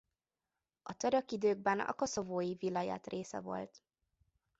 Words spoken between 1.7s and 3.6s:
a Koszovói vilajet része